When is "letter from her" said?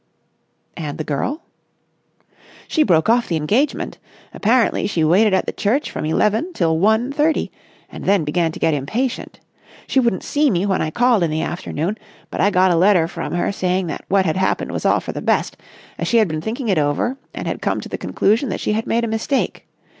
12.75-13.51